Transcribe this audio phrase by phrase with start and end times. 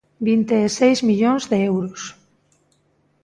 [0.27, 2.01] Vinte e seis millóns de euros.